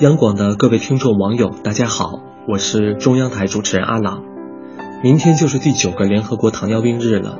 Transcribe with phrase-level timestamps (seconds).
[0.00, 4.22] 央广的各位听众网友，大家好，我是中央台主持人阿朗。
[5.02, 7.38] 明天就是第九个联合国糖尿病日了，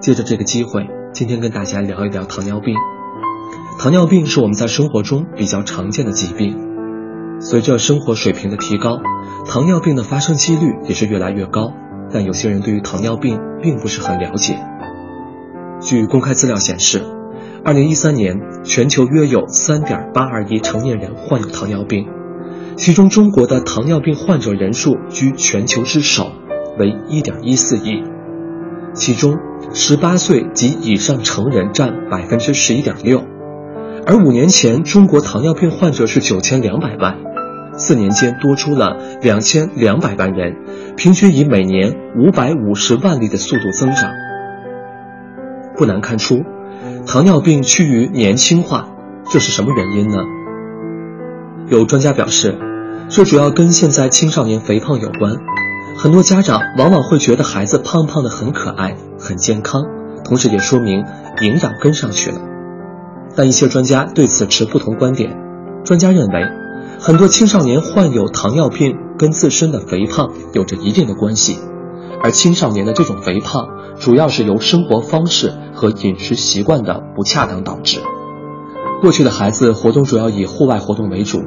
[0.00, 2.76] 借着这个机会，今天跟大家聊一聊糖尿病。
[3.80, 6.56] 糖尿病是我们在生活中比较常见的疾病，
[7.40, 9.00] 随着生活水平的提高，
[9.44, 11.72] 糖尿病的发生几率也是越来越高。
[12.12, 14.64] 但有些人对于糖尿病并不是很了解。
[15.80, 17.15] 据公开资料显示。
[17.66, 22.06] 二零一三年，全球约有三点八二亿成年人患有糖尿病，
[22.76, 26.30] 其中中国的糖尿病患者人数居全球之首，
[26.78, 28.04] 为一点一四亿。
[28.94, 29.36] 其中，
[29.72, 33.24] 十八岁及以上成人占百分之十一点六，
[34.06, 37.18] 而五年前中国糖尿病患者是九千两百万，
[37.76, 40.54] 四年间多出了两千两百万人，
[40.96, 44.12] 平均以每年五百五十万例的速度增长。
[45.76, 46.44] 不难看出。
[47.06, 48.88] 糖尿病趋于年轻化，
[49.30, 50.18] 这是什么原因呢？
[51.68, 52.58] 有专家表示，
[53.08, 55.36] 这主要跟现在青少年肥胖有关。
[55.96, 59.84] 很多家长往往会觉得孩子胖胖的很可爱、很健康，
[60.24, 61.04] 同时也说明
[61.40, 62.38] 营养跟上去了。
[63.34, 65.36] 但一些专家对此持不同观点。
[65.84, 66.48] 专家认为，
[67.00, 71.58] 很多青少年患有糖尿病跟自身的肥胖有着一定的关系，
[72.26, 73.68] 而青少年的这种肥胖。
[74.00, 78.00] 主要是由生活方式和饮食习惯的不恰当导致。
[79.00, 81.40] 过去的孩子活动主要以户外活动为主，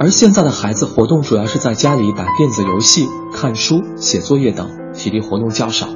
[0.00, 5.86] 而现在的孩子活动主要是在家里打电子游戏、看书、写作业等，体力活动较少。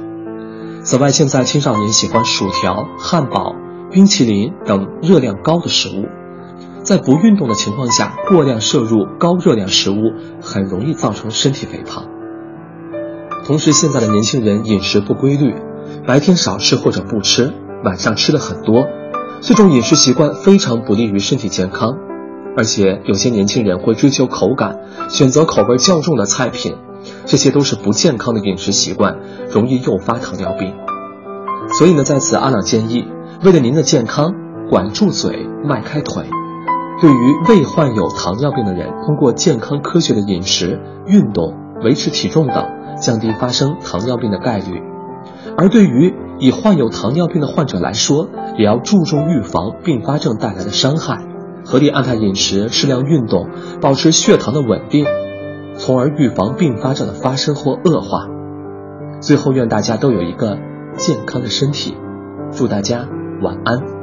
[0.83, 3.55] 此外，现在青少年喜欢薯条、汉堡、
[3.91, 6.05] 冰淇淋等热量高的食物，
[6.83, 12.05] 在不运动的情况下，过量摄入高热量食物，很容易造成身体肥胖。
[13.45, 15.55] 同时，现在的年轻人饮食不规律。
[16.05, 17.51] 白天少吃或者不吃，
[17.83, 18.85] 晚上吃的很多，
[19.41, 21.97] 这种饮食习惯非常不利于身体健康，
[22.57, 24.79] 而且有些年轻人会追求口感，
[25.09, 26.75] 选择口味较重的菜品，
[27.25, 29.17] 这些都是不健康的饮食习惯，
[29.51, 30.73] 容易诱发糖尿病。
[31.77, 33.05] 所以呢，在此阿朗建议，
[33.43, 34.33] 为了您的健康，
[34.69, 36.23] 管住嘴，迈开腿。
[37.01, 42.65] 对于未患有糖尿病的人，通过健康科学的饮食、运动、维持体重等，
[42.99, 44.81] 降低发生糖尿病的概率。
[45.57, 51.23] 而对于已患有糖尿病的患者来说，也要注重预防并发症带来的伤害，
[51.65, 53.49] 合理安排饮食，适量运动，
[53.81, 55.05] 保持血糖的稳定，
[55.75, 58.27] 从而预防并发症的发生或恶化。
[59.21, 60.57] 最后，愿大家都有一个
[60.95, 61.97] 健康的身体，
[62.51, 63.07] 祝大家
[63.41, 63.98] 晚安。